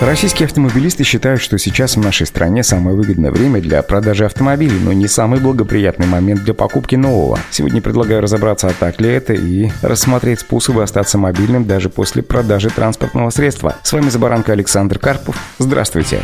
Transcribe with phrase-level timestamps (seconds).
[0.00, 4.94] Российские автомобилисты считают, что сейчас в нашей стране самое выгодное время для продажи автомобилей, но
[4.94, 7.38] не самый благоприятный момент для покупки нового.
[7.50, 12.70] Сегодня предлагаю разобраться, а так ли это, и рассмотреть способы остаться мобильным даже после продажи
[12.70, 13.76] транспортного средства.
[13.82, 15.36] С вами Забаранка Александр Карпов.
[15.58, 16.22] Здравствуйте.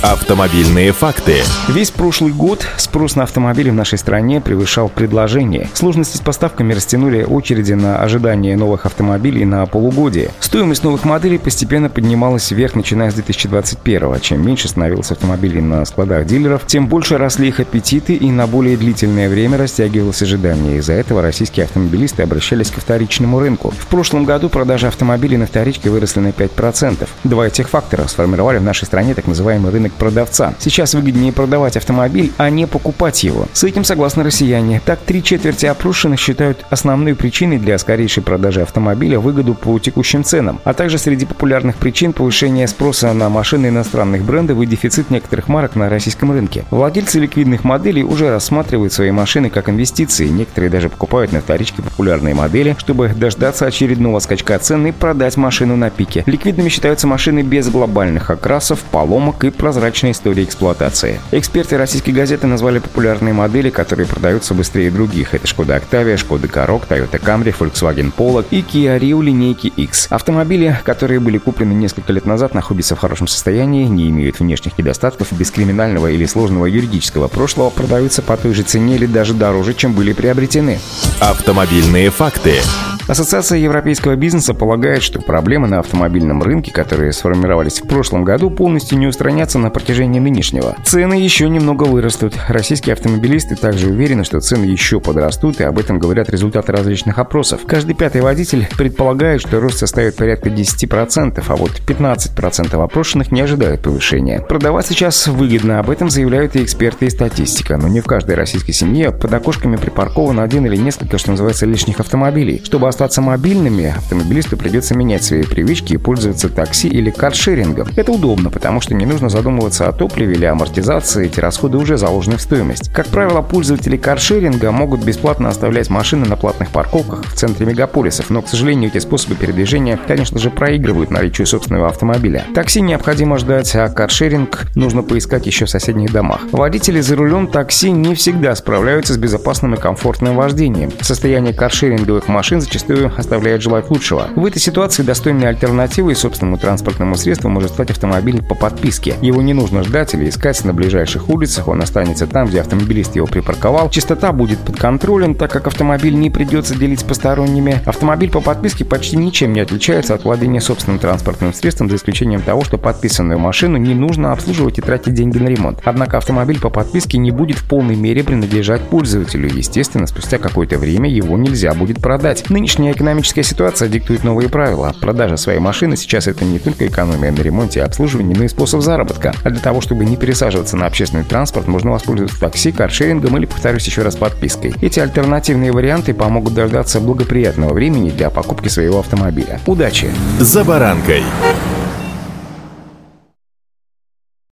[0.00, 1.42] Автомобильные факты.
[1.68, 5.68] Весь прошлый год спрос на автомобили в нашей стране превышал предложение.
[5.74, 10.30] Сложности с поставками растянули очереди на ожидание новых автомобилей на полугодие.
[10.38, 16.26] Стоимость новых моделей постепенно поднималась вверх, начиная с 2021 Чем меньше становилось автомобилей на складах
[16.26, 20.78] дилеров, тем больше росли их аппетиты и на более длительное время растягивалось ожидание.
[20.78, 23.70] Из-за этого российские автомобилисты обращались ко вторичному рынку.
[23.70, 27.08] В прошлом году продажи автомобилей на вторичке выросли на 5%.
[27.24, 30.54] Два этих фактора сформировали в нашей стране так называемый рынок продавца.
[30.58, 33.46] Сейчас выгоднее продавать автомобиль, а не покупать его.
[33.52, 34.80] С этим согласны россияне.
[34.84, 40.60] Так, три четверти опрошенных считают основной причиной для скорейшей продажи автомобиля выгоду по текущим ценам,
[40.64, 45.76] а также среди популярных причин повышения спроса на машины иностранных брендов и дефицит некоторых марок
[45.76, 46.64] на российском рынке.
[46.70, 50.28] Владельцы ликвидных моделей уже рассматривают свои машины как инвестиции.
[50.28, 55.76] Некоторые даже покупают на вторичке популярные модели, чтобы дождаться очередного скачка цен и продать машину
[55.76, 56.24] на пике.
[56.26, 61.20] Ликвидными считаются машины без глобальных окрасов, поломок и прозрачной истории эксплуатации.
[61.32, 65.34] Эксперты российской газеты назвали популярные модели, которые продаются быстрее других.
[65.34, 70.08] Это Шкода Октавия, Шкода Корок, Toyota Camry, Volkswagen Polo и Kia Rio линейки X.
[70.10, 72.54] Автомобили, которые были куплены несколько лет назад,
[72.88, 78.22] находятся в хорошем состоянии, не имеют внешних недостатков, без криминального или сложного юридического прошлого, продаются
[78.22, 80.78] по той же цене или даже дороже, чем были приобретены.
[81.20, 82.60] Автомобильные факты.
[83.08, 88.98] Ассоциация европейского бизнеса полагает, что проблемы на автомобильном рынке, которые сформировались в прошлом году, полностью
[88.98, 90.76] не устранятся на протяжении нынешнего.
[90.84, 92.34] Цены еще немного вырастут.
[92.48, 97.62] Российские автомобилисты также уверены, что цены еще подрастут, и об этом говорят результаты различных опросов.
[97.66, 103.80] Каждый пятый водитель предполагает, что рост составит порядка 10%, а вот 15% опрошенных не ожидают
[103.80, 104.40] повышения.
[104.40, 108.72] Продавать сейчас выгодно, об этом заявляют и эксперты и статистика, но не в каждой российской
[108.72, 112.60] семье под окошками припаркован один или несколько, что называется, лишних автомобилей.
[112.62, 117.86] Чтобы остаться мобильными, автомобилисту придется менять свои привычки и пользоваться такси или каршерингом.
[117.94, 122.38] Это удобно, потому что не нужно задумываться о топливе или амортизации, эти расходы уже заложены
[122.38, 122.92] в стоимость.
[122.92, 128.42] Как правило, пользователи каршеринга могут бесплатно оставлять машины на платных парковках в центре мегаполисов, но,
[128.42, 132.46] к сожалению, эти способы передвижения, конечно же, проигрывают наличию собственного автомобиля.
[132.52, 136.40] Такси необходимо ждать, а каршеринг нужно поискать еще в соседних домах.
[136.50, 140.90] Водители за рулем такси не всегда справляются с безопасным и комфортным вождением.
[141.00, 144.28] Состояние каршеринговых машин зачастую зачастую оставляет желать лучшего.
[144.34, 149.14] В этой ситуации достойной альтернативой собственному транспортному средству может стать автомобиль по подписке.
[149.20, 153.26] Его не нужно ждать или искать на ближайших улицах, он останется там, где автомобилист его
[153.26, 153.90] припарковал.
[153.90, 157.80] Частота будет под контролем, так как автомобиль не придется делить с посторонними.
[157.84, 162.64] Автомобиль по подписке почти ничем не отличается от владения собственным транспортным средством, за исключением того,
[162.64, 165.80] что подписанную машину не нужно обслуживать и тратить деньги на ремонт.
[165.84, 169.48] Однако автомобиль по подписке не будет в полной мере принадлежать пользователю.
[169.54, 172.48] Естественно, спустя какое-то время его нельзя будет продать.
[172.50, 174.94] Нынешний Нынешняя экономическая ситуация диктует новые правила.
[175.00, 178.82] Продажа своей машины сейчас это не только экономия на ремонте и обслуживании, но и способ
[178.82, 179.34] заработка.
[179.42, 183.84] А для того, чтобы не пересаживаться на общественный транспорт, можно воспользоваться такси, каршерингом или, повторюсь
[183.84, 184.74] еще раз, подпиской.
[184.80, 189.60] Эти альтернативные варианты помогут дождаться благоприятного времени для покупки своего автомобиля.
[189.66, 190.08] Удачи!
[190.38, 191.24] За баранкой!